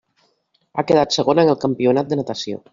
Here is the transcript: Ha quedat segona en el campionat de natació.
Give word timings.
Ha 0.75 0.85
quedat 0.93 1.15
segona 1.19 1.45
en 1.47 1.53
el 1.55 1.61
campionat 1.69 2.11
de 2.13 2.21
natació. 2.23 2.63